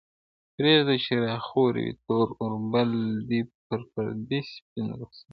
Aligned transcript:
پرېږده 0.55 0.95
چي 1.03 1.13
را 1.23 1.35
خور 1.47 1.73
وي 1.81 1.91
تور 2.05 2.27
اوربل 2.41 2.89
دي 3.29 3.41
پر 3.65 3.79
دې 4.29 4.39
سپین 4.53 4.87
رخسار- 4.99 5.29